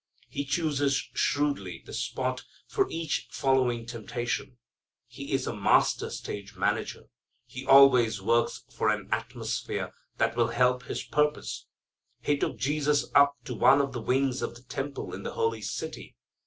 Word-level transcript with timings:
He 0.29 0.45
chooses 0.45 0.95
shrewdly 1.13 1.83
the 1.85 1.93
spot 1.93 2.43
for 2.67 2.87
each 2.89 3.27
following 3.29 3.85
temptation. 3.85 4.57
He's 5.05 5.45
a 5.45 5.55
master 5.55 6.09
stage 6.09 6.55
manager. 6.55 7.03
He 7.45 7.67
always 7.67 8.19
works 8.19 8.63
for 8.71 8.89
an 8.89 9.09
atmosphere 9.11 9.91
that 10.17 10.35
will 10.35 10.47
help 10.47 10.85
his 10.85 11.03
purpose. 11.03 11.67
He 12.19 12.35
took 12.35 12.57
Jesus 12.57 13.11
up 13.13 13.35
to 13.45 13.53
one 13.53 13.79
of 13.79 13.91
the 13.93 14.01
wings 14.01 14.41
of 14.41 14.55
the 14.55 14.63
temple 14.63 15.13
in 15.13 15.21
the 15.21 15.33
holy 15.33 15.61
city. 15.61 16.15